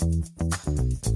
[0.00, 1.09] Thank you.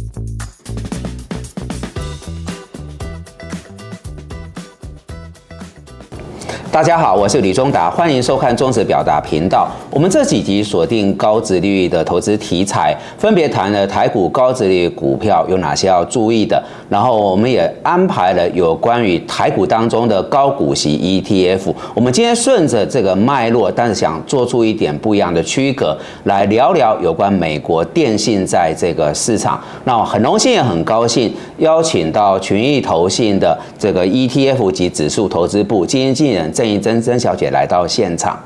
[6.75, 9.69] 大家好，我是李忠达，欢迎收看中时表达频道。
[9.93, 21.73] 我们这几集锁定高值利率的投资题材，分别谈了台股高值率股票有哪些要注意的，然后我们也安排了有关于台股当中的高股息 ETF。
[21.95, 29.63] 我们今天顺着这个脉络，但是想做出一点不一样的区隔，来聊聊有关美国电信在这个市场。
[29.85, 38.41] 那很荣幸也很高兴邀请到群益投信的这个 ETF 及指数投资部基金经理人郑怡珍珍小姐来到现场。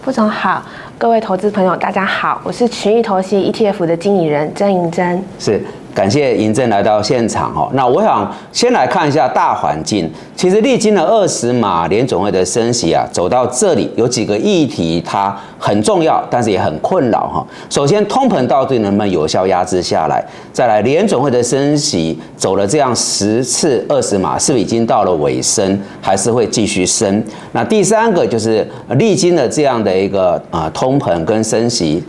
[0.00, 0.62] 副总好，
[0.96, 5.20] 各位投资朋友大家好，我是群益投信 ETF 的经理人郑银珍。
[5.40, 5.60] 是。
[5.98, 10.08] 感谢尹正来到现场哈，那我想先来看一下大环境。
[10.36, 17.44] 其实历经了二十码联总会的升息啊，走到这里有几个议题它很重要，但是也很困扰哈。
[17.68, 20.24] 首先，通膨到底能不能有效压制下来？
[20.52, 27.20] 再来，联总会的升息走了这样十次二十码，是不是已经到了尾声，还是会继续升？
[27.50, 32.00] 那第三个就是历经了这样的一个啊通膨跟升息。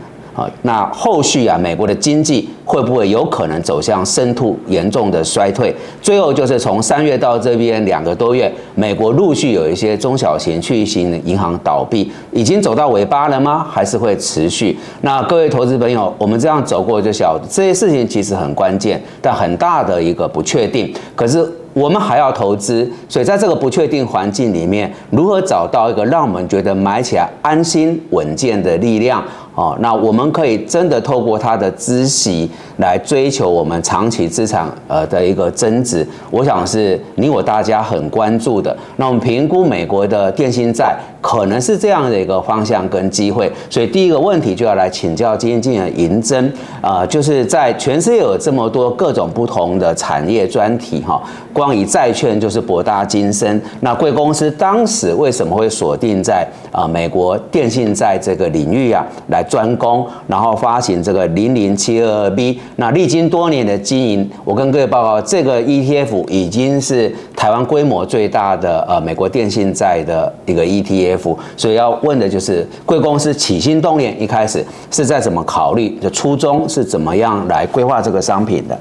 [0.63, 5.73] 那后续啊，美国的经济会不会有可能走向深度严重的衰退？
[6.01, 13.65] 最后就是从三月到这边两个多月，美国陆续有一些中小型区域型银行倒闭，已经走到尾巴了吗？
[13.69, 14.77] 还是会持续？
[15.01, 20.93] 那各位投资朋友，我们这样走过就晓得这些事情其实很关键，但很大的一个不确定。
[21.15, 29.23] 可是我们还要投资，所以在这个不确定环境里面，如何找到一个让我们觉得买起来安心稳健的力量？
[29.59, 32.49] 哦，那我们可以真的透过他的知悉
[32.79, 38.75] 来追求我们长期资产呃的一个增值，我想是你我大家很关注的。
[38.97, 51.21] 那我们评估美国的电信债可能是这样的一个方向跟机会，所以第一个问题就要来请教基金经理银针啊，就是在全世界有这么多各种不同的产业专题哈，
[51.51, 53.61] 光以债券就是博大精深。
[53.81, 59.43] 那贵公司当时为什么会锁定在啊美国电信债这个领域啊来？
[59.49, 62.61] 专攻，然后发行这个零零七二二 B。
[62.77, 71.35] 那历经多年的经营，我跟各位报告，这个 ETF 已经是台湾规模最大的呃美国电信债的一个 ETF。
[71.57, 78.79] 所以要问的就是，贵公司起心动念一开始是在怎么考虑的初衷是怎么样来规划这个商品的？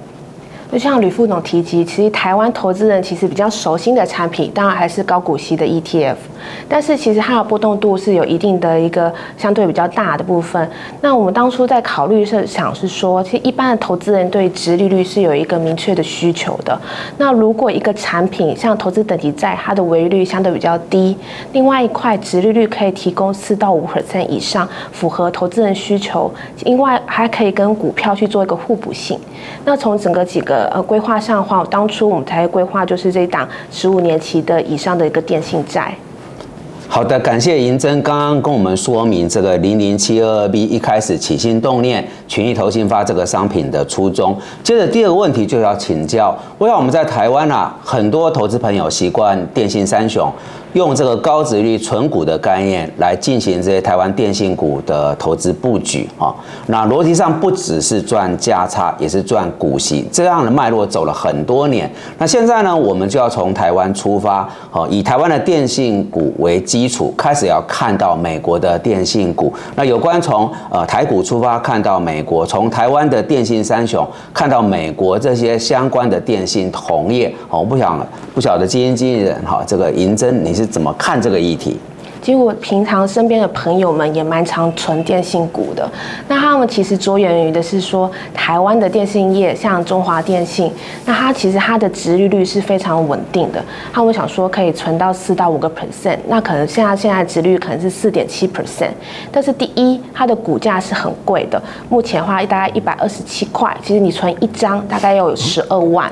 [0.71, 6.17] 就像吕副总提及，其实台湾投资人其实比较熟悉的产品，当然还是高股息的 ETF。
[6.69, 10.71] 但是其实它的波动度是有一定的一个相对比较大的部分。
[11.01, 16.79] 那我们当初在考虑是想是说，其实一般的投资人对值利率是有一个明确的需求的。
[17.17, 21.17] 那如果一个产品像投资等级债，它的违率相对比较低，
[21.53, 26.31] 另外一块值利率可以提供四到五 percent 以上，符合投资人需求，
[26.65, 29.19] 另外还可以跟股票去做一个互补性。
[29.65, 35.95] 那从整个几个呃，规划上的话，当初我们才规划就是这一档十五年期的以上的一个电信债。
[36.91, 44.35] 好的，感谢银珍刚刚跟我们说明这个零零七二二 B 一开始起心动念，群益投信发这个商品的初衷。
[44.63, 50.33] 接着第二个问题就要请教，我想我们在台湾啊，很多投资朋友习惯电信三雄。
[50.79, 56.33] 用这个高值率存股的概念来进行这些台湾电信股的投资布局啊，
[56.69, 61.91] 那逻辑上不只是赚价差，也是赚股息，这样的脉络走了很多年。
[62.19, 69.53] 那现在呢，我们就要从台湾出发，哦，以台湾的电信股为基础，开始要看到美国的电信股。
[69.75, 80.59] 那有关从呃台股出发看到美国，从台湾的电信三雄看到美国这些相关的电信同业，我不想不晓得基金经理人哈，这个银针你。
[80.59, 81.79] 是怎么看这个议题？
[82.21, 85.89] 其实我平常身边的朋友们也蛮常存电信股的。
[86.27, 90.71] 那他们其实着眼于的是说，台湾的电信业，像中华电信，
[91.07, 93.65] 那它其实它的值利率是非常稳定的。
[93.93, 98.91] 他们想说可以存到四到五个 percent，那可能现在现在值率可能是四点七 percent。
[99.31, 106.11] 但是第一，它的股价是很贵的，目前的话大概一百二十七块，其实你存一张大概要有十二万。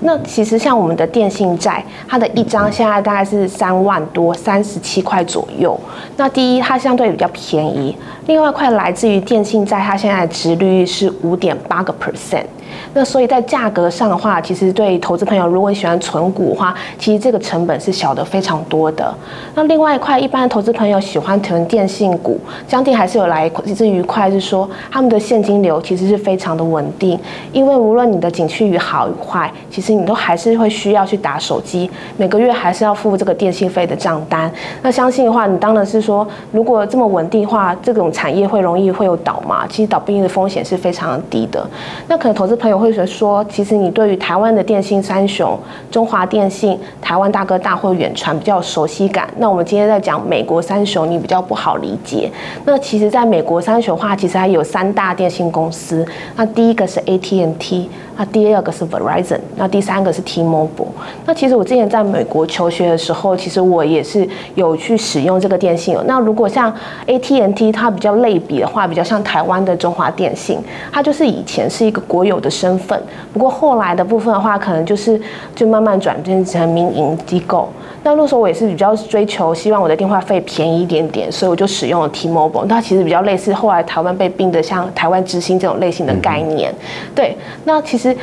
[0.00, 5.78] 那其实像我们的电信债，它的一张现在大概是三万多，三十七块左右。
[6.16, 7.94] 那第一，它相对比较便宜；
[8.26, 12.44] 另外一块来自于电信债，它现在的值率是五点八个 percent。
[12.94, 19.12] 那所以在价格上的话，其实对投资朋友，如果你喜欢存股的话，其实这个成本是小的非常多的。
[19.56, 22.38] 那另外一块，一般的投资朋友喜欢囤电信股，
[22.68, 27.18] 相对还是有来自愉快，是说他们的现金流其实是非常的稳定，
[27.52, 29.88] 因为无论你的景区与好与坏，其实。
[29.88, 34.52] 实你都还是会需要去打手机，每个月还是要付这个电信费的账单。
[34.82, 39.66] 那相信的话，你当然是说，如果这么稳定的话，这种产业会容易会有倒吗？
[39.66, 41.66] 其实倒闭的风险是非常低的。
[42.06, 45.56] 那可能投资朋友会说，其实你对于台湾的电信三雄，
[45.90, 49.28] 中华电信、台湾大哥大或远传比较熟悉感。
[49.38, 52.30] 那我们今天在讲美国三雄，你比较不好理解。
[52.64, 56.04] 那其实，在美国三雄的话，其实还有三大电信公司。
[56.36, 60.88] 那第一个是 AT&T，那第二个是 Verizon，那第三个是 T-Mobile。
[61.24, 65.96] 那其实我之前在美国求学的时候，其实我也是有去使用这个电信。
[66.06, 66.74] 那如果像
[67.06, 70.58] AT&T，它比较类比的话，比较像台湾的中华电信，
[70.92, 73.00] 它就是以前是一个国有的身份，
[73.32, 75.20] 不过后来的部分的话，可能就是
[75.54, 77.68] 就慢慢转变成民营机构。
[78.02, 82.66] 那那时候我也是比较追求，希望我的电话费便宜一点点，所以我就使用了 T-Mobile。
[82.66, 86.74] 它其实比较类似后来台湾被并的像台湾之星这种类型的概念。
[87.14, 88.16] 对，那其实。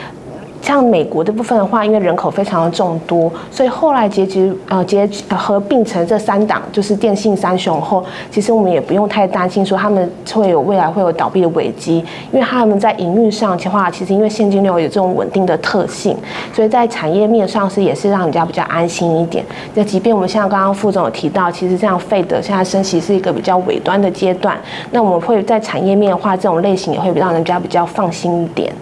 [0.65, 16.17] 像美国的部分的话，因为人口非常的众多，所以后来结局呃结合并成这三档就是电信三雄后，其实我们也不用太担心说他们会有未来会有倒闭的危机，因为他们在营运上的话，其实因为现金流有这种稳定的特性，
[16.51, 19.45] 所以在产业面上是也是让人家比较安心一点。
[19.75, 24.57] 那即便我们像刚刚副总有提到，其实这样费德现在升息是一个比较尾端的阶段，
[24.89, 28.73] 那我们会在产业面的话，这种类型也会让人家比较放心一点。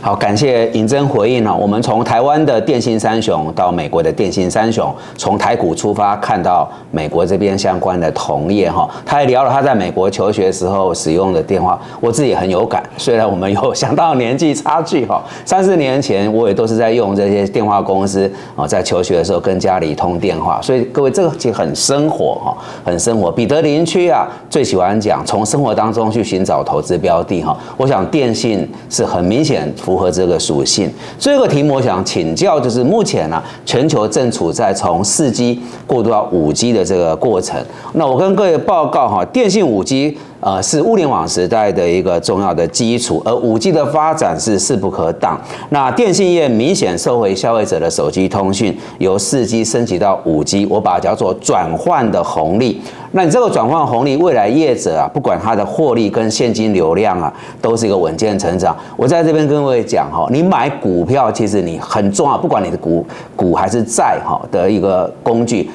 [0.00, 1.54] 好，感谢尹真回应了。
[1.54, 12.80] 我们从台湾的电信三雄到美国的电信三雄，从台股出发，看到美国这边相关的同业哈，他还聊了他在美国求学时候使用的电话，我自己很有感。
[12.96, 23.32] 虽然我们有相当年纪差距哈，三四年前我也都是在用这些电话公司啊，在求学的时候跟家里通电话，所以各位这个其实很生活哈，很生活。
[23.32, 27.58] 彼得林区啊，最喜欢讲从生活当中去寻找投资标的哈。
[27.76, 29.68] 我想电信是很明显。
[29.88, 37.58] 符合这个属性，这个题目我想请教，就是目前呢，全球正处在从四 G 过渡到五 G 的这个过程。
[37.94, 40.18] 那我跟各位报告哈，电信五 G。
[40.40, 45.40] 呃，是物联网时代的一个重要的基础，而五 G 的发展是势不可挡。
[45.70, 52.80] 那电信业明显收回消费者的手机通讯，由四 G 升级到五 G，我把它叫做转换的红利。
[53.12, 58.76] 那你这个转换红利，未来业者啊，不管它的获利跟现金流量啊，都是一个稳健成长。
[58.96, 63.04] 我在这边跟各位讲哈，你买股票其实你很重要，不管你的股
[63.34, 65.68] 股还是债哈的一个工具。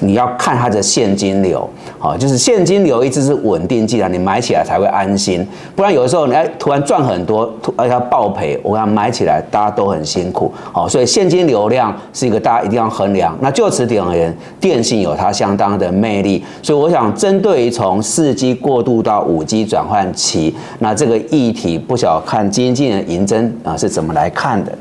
[0.00, 1.68] 你要看它的现金流，
[1.98, 5.46] 好，就是现金流一直是稳定剂啊，你买起来才会安心。
[5.76, 13.36] 不然有的时候你哎突然赚很多，突而且爆赔，我讲买起来大家都很辛苦，好，所以现金流量是一个大家一定要衡量。
[13.40, 24.76] 那就此点而言，电信有它相当的魅力，所以我想针对于从四 G 过渡到五 G 转换期，那这个议题不晓看经纪人银针啊是怎么来看的。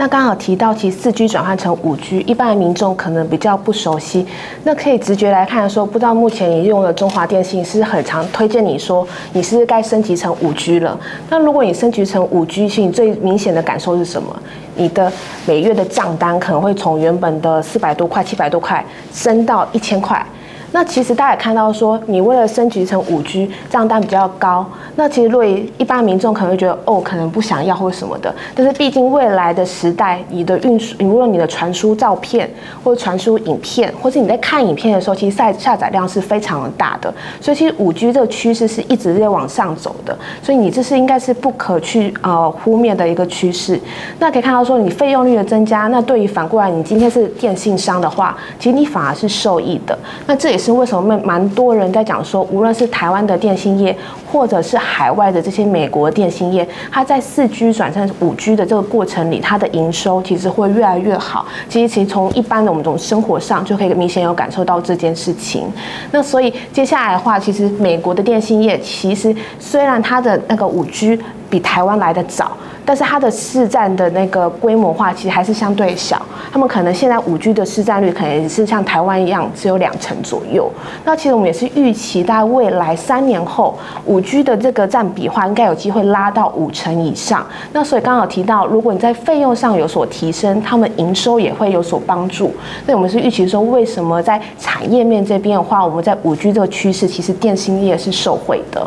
[0.00, 4.26] 那刚好提到，其实四 G 转换成五 G，一般的民众可能比较不熟悉。
[4.64, 10.98] 那可以直觉来看说，不知道目前你用的中华电信是很常推荐你说，你是该升级成五 G 了。
[11.28, 14.34] 那如果你升级成五 G，其实最明显的感受是什么？
[14.74, 15.12] 你的
[15.44, 18.82] 每月的账单可能会从原本的四百多块、七百多块
[19.12, 20.24] 升到一千块。
[20.72, 24.64] 那其实大家也看到说，你为了升级成五 G，账单比较高。
[24.96, 28.32] 那其实若一般民众可能会觉得，哦，可能不想要或什么的。
[28.54, 32.48] 但是毕竟未来的时代，你的运输，无论你的传输照片，
[32.84, 37.12] 或者传输影片，或是你在看影片的时候，其实下下载量是非常的大的。
[37.40, 40.16] 所以其实五 G 这个趋势是一直在往上走的。
[40.42, 43.80] 所以你这是应该是不可去呃忽略的一个趋势。
[44.18, 49.98] 那可以看到说，你费用率的增加，那对于反过来，你今天是电信商的话，其实你反而是受益的。
[50.26, 53.96] 那这也是为什么蛮蛮多人在讲说，无论是台湾的电信业，
[54.30, 61.46] 或者是海外的这些美国电信业，它在四 G 转成五 G 的这个过程里，它的营收其实会越来越好。
[61.68, 65.64] 其实，其实从一般的我们这种生活上就可以明显有感受到这件事情。
[66.12, 71.18] 那所以接下来的话，其实美国的电信业其实虽然它的那个五 G
[71.50, 72.52] 比台湾来的早。
[72.82, 80.68] 但是它的市占的那个规模化其实还是相对小，他们可能现在五 G 的市占率可能也是像台湾一样只有两成左右。
[81.04, 87.46] 那其实我们也是预期，在未来三年后，五 G 的这个占比话应该有机会拉到五成以上。
[87.72, 92.52] 那所以刚好提到，如果你在费用上有所提升，他们营收也会有所帮助。
[92.86, 98.84] 那我们是预期说，为什么在产业面这边的话，我们在五 G 这个趋势，其实电信业是受惠的。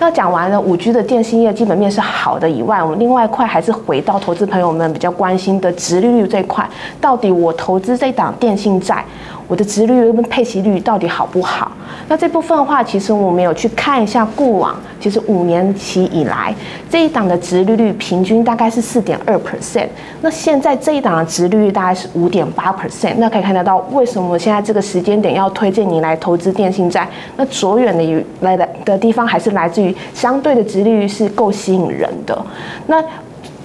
[0.00, 6.68] 那讲完了五 G 的电信业基本面是好的以外，我们另外一块还是回到投资朋友们比较关心的直利率这一块，
[7.00, 9.04] 到底我投资这档电信债，
[9.46, 11.70] 我的殖率跟配息率到底好不好？
[12.08, 16.54] 那这部分的话，其实我们有去看一下过往，其实五年期以来
[16.88, 19.86] 这一档的殖利率平均大概是四点二 percent。
[20.20, 23.14] 那现在这一档的殖利率大概是五点八 percent。
[23.18, 27.08] 那可以看得到，为什么现在这个时间点要推荐你来投资电信债？
[27.36, 32.38] 那着眼的来的的地方还是来自于相对的殖利率是够吸引人的。
[32.86, 33.02] 那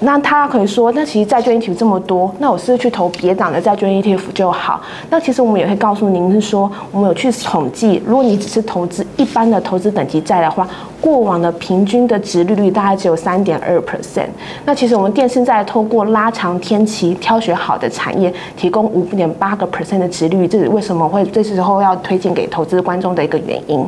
[0.01, 4.79] 那他可以说，那其实债券 ETF 这么多，那我是去投别档的债券 ETF 就好。
[5.10, 10.65] 那其实我们也会告诉您是说，我们有去统计，如果你只是投资一般的投资等级债的话，
[11.01, 14.27] 过往的平均的值利率大概只有三点二 percent。
[14.65, 23.86] 那其实我们电信在透过拉长天期，挑选好的产业，提供五点八个 percent 的值率，这是为什么会这时候要推荐给投资观众的一个原因。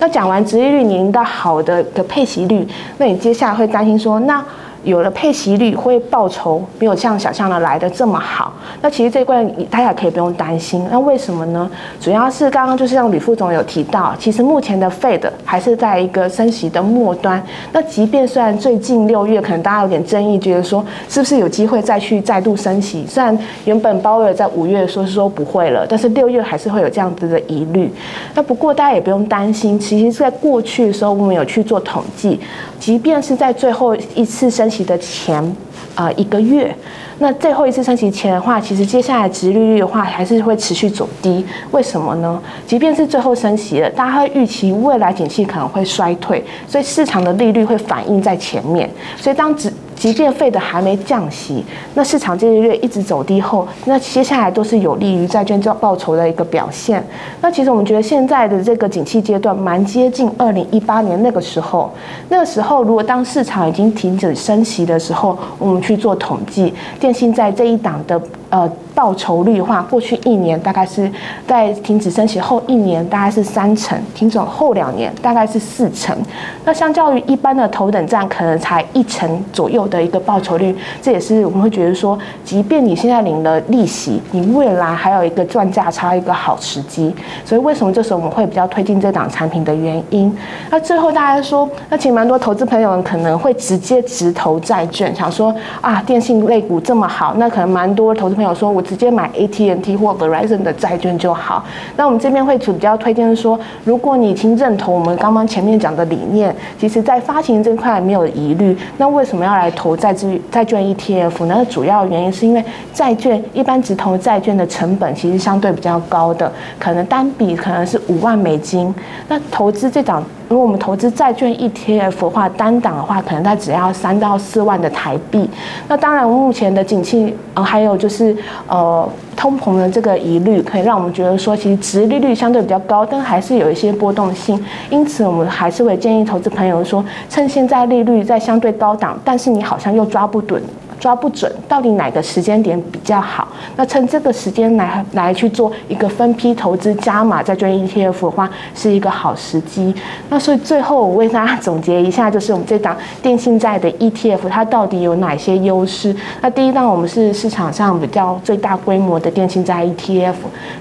[0.00, 2.66] 那讲完值利率，您的好的的配息率，
[2.98, 4.44] 那你接下来会担心说，那？
[4.86, 8.52] 有了配息率，会报酬没有像想象的来的这么好。
[8.80, 10.86] 那其实这一块大家可以不用担心。
[10.88, 11.68] 那为什么呢？
[12.00, 17.44] 主要是刚刚就是像吕副总有提到，其实目前的 Fed 还是在一个升息的末端。
[17.72, 23.04] 那即便虽然最近六月可能大家有点争议，觉得说是不是有机会再去再度升息？
[23.08, 27.92] 虽然原本鲍威尔在五月说是说不会了，但是六月还是会有这样子的疑虑。
[28.36, 32.38] 那不过大家也不用担心，其实在过去的时候我们有去做统计，
[32.78, 34.75] 即便是在最后一次升息。
[34.84, 35.56] 的前
[35.94, 36.74] 啊一个月，
[37.18, 41.44] 那最后一次升息前的话，其实接下来殖利率的话还是会持续走低。
[41.70, 42.40] 为什么呢？
[42.66, 48.88] 即便是最后升息了，大家会预期未来景气可能会衰退，所以市场的利率会反映在前面。
[49.16, 57.02] 所以当殖即便费的还没降息，那市场这个月一直走低后，那接下来都是有利于债券报报酬的一个表现。
[57.40, 61.90] 那其实我们觉得现在的这个景气阶段蛮接近二零一八年那个时候。
[62.28, 66.74] 那个时候，如果当市场已经停止升息的时候，我们去做统计，
[67.06, 68.20] 电信在这一档的。
[68.48, 71.10] 呃，报酬率的话，过去一年大概是
[71.48, 76.16] 在停止升息后一年大概是三成，停止后两年大概是四成。
[76.64, 87.12] 那相较于一般的头等站，可能才一成左右的一个报酬率，这也是我们会觉得说，即便你现在领了利息，你未来还有一个赚价差一个好时机。
[87.44, 90.34] 所以为什么这时候我们会比较推进这档产品的原因？
[90.70, 98.34] 那最后大家说，那其实蛮多投资朋友们可能会直接直投债券，想说啊，电信类股这那么好，那可能蛮多投资。
[98.34, 101.62] 朋友说，我直接买 AT&T 或 Verizon 的债券就好。
[101.94, 111.62] 那我们这边会比较推荐说，如果你已经认同我们刚刚前面讲的理念，其实在发行这块没有疑虑，那为什么要来投债资债券 ETF 呢？
[111.68, 118.94] 主要原因是因为债券一般直投债券的成本其实相对比较高的，可能单笔可能是五万美金。
[119.28, 120.24] 那投资这档。
[120.48, 125.50] 如果我们投资债券 ETF 的话，单档的话，可能它只要三到四万的台币。
[125.88, 128.34] 那当然，目前的景气，呃，还有就是
[128.66, 134.58] 呃，通膨的这个疑虑，可以让我们觉得说，其实值利率相对比较高，但还是有一些波动性。
[134.88, 140.62] 因此，我们还是会建议投资朋友说，趁现在利率在相对高档，但是你好像又抓不准。
[140.98, 149.94] 抓不准到底哪个时间点比较好，那趁这个时间来来去做一个分批投资加码债券 ETF 的话，是一个好时机。
[150.30, 156.14] 那所以最后我为大家总结一下，就是我们这档电信债的 ETF 它到底有哪些优势？
[156.40, 160.34] 那第一档我们是市场上比较最大规模的电信债 ETF。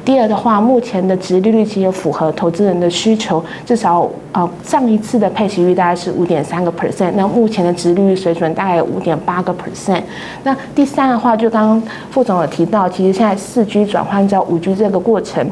[0.03, 10.01] 第二的话，目前的值利率其实符合投资人的需求，至少呃上一次的配息率大概是五点三个 percent，那目前的值利率水准大概五点八个 percent。
[10.43, 15.49] 那第三的话，就刚刚副总有提到，其实现在四 G 转换到五 G 这个过程。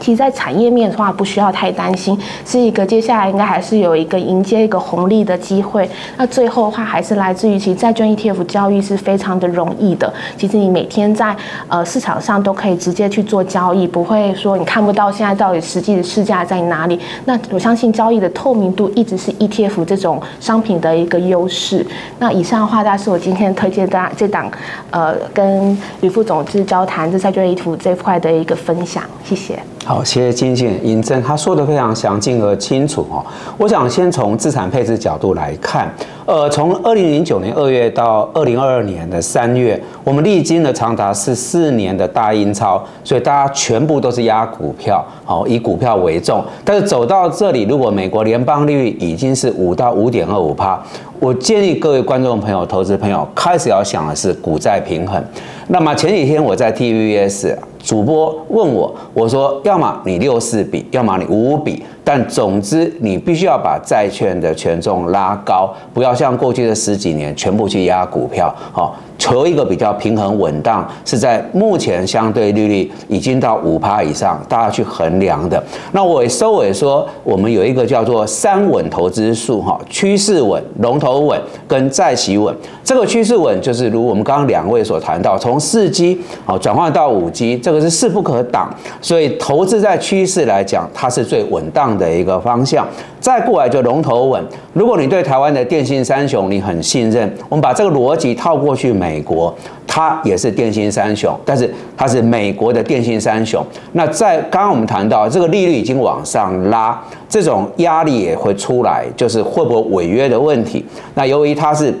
[0.00, 5.88] 其实，在产业面的话，不需要太担心，是一个接下来应该还是有一个迎接一个红利的机会。
[6.16, 10.12] 那最后的话，还是来自于其实债券 ETF 交易是非常的容易的。
[10.36, 11.34] 其实你每天在
[11.68, 17.00] 呃市场上都可以直接去做交易，不会说你看不到现在到底实际的市价在哪里。
[17.24, 21.84] 那我相信交易的透明度一直是 ETF 这种商品的一个优势。
[22.18, 24.50] 那以上的话，大是我今天推荐大家这档
[24.90, 29.58] 呃跟吕副总就是交谈这债券 ETF 这块的一个分享，谢谢。
[29.86, 33.24] 好，谢谢金建尹正，他说的非常详尽而清楚哦。
[33.56, 35.88] 我想先从资产配置角度来看，
[36.26, 46.44] 呃，从二零零九年二月到二零二二年的三月，我们历经了长达十四年的大印钞，所以大家全部都是压股票，好，以股票为重。
[46.64, 50.82] 但是走到这里，如果美国联邦利率已经是五到五点二五趴，
[51.20, 55.24] 我建议各位观众朋友、投资朋友开始要想的是股债平衡。
[55.68, 57.56] 那么前几天我在 TVS。
[57.86, 61.80] 主播问我，我说要么你六四比，要么你五五比。
[62.02, 68.96] 但总之你必须要把债券的权重拉高，不要像过去的十几年全部去压股票，好。
[69.18, 75.62] 求一个比较平衡稳当，是在目前相对利率已经到五趴以上，大家去衡量的。
[75.92, 82.54] 那我收尾说，我们有一个叫做三稳投资数哈，趋势稳、龙头稳跟债息稳。
[82.84, 88.72] 这个趋势稳就是如我们刚刚两位所谈到，从四 G 好转换到五 G，这个是势不可挡。
[89.00, 92.86] 所以投资在趋势来讲，它是最稳当的一个方向。
[93.26, 94.40] 再过来就龙头稳。
[94.72, 99.52] 如果你对台湾的电信三雄你很信任，我们把这个逻辑套过去美国，
[99.84, 103.60] 它也是电信三雄，但是它是美国的电信三雄。
[103.94, 106.96] 那在刚刚我们谈到这个利率已经往上拉，
[107.28, 110.86] 这种压力也会出来，就是会不会违约的问题。
[111.14, 111.92] 那由于它是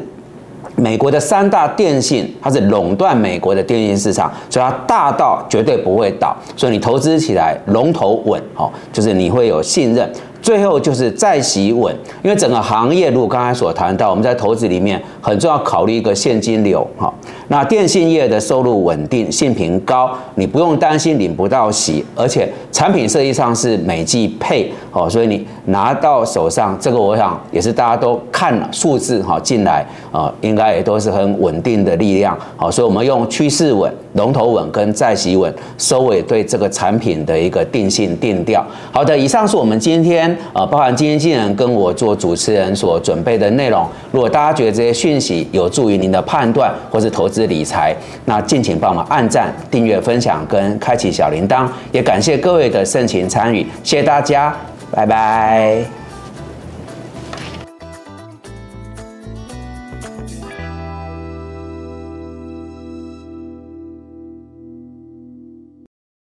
[0.76, 10.08] 美国的三大电信，它是垄断美国的电信市场，所以它大到绝对不会倒，所以你投资起来龙头稳，哦，就是你会有信任。
[10.42, 17.12] 最后就是再洗稳，因为整个行业，如果刚才所谈到，我们在投资里面很重要考虑一个现金流，哈。
[17.48, 38.64] 那电信业的收入稳定，性平高，你不用担心领不到息，而且产品设计上是每季配，哦，所以你拿到手上这个，我想也是大家都看了数字哈进来啊，应该也都是很稳定的力量，好，所以我们用趋势稳、龙头稳跟再洗稳收尾对这个产品的一个定性定调。
[38.90, 43.86] 好的，以上是我们今天呃，包含今天经人跟我做主持人所准备的内容。
[44.10, 47.94] 如果大家觉得这些讯息有助于您的判断或是投，资理财，
[48.24, 54.56] 那敬请帮忙按赞、订阅、分享跟开启小铃铛，也感谢各位的盛情参与，谢谢大家，
[54.90, 55.95] 拜拜。